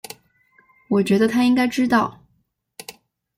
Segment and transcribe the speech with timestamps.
[0.89, 2.23] 我觉得他应该知道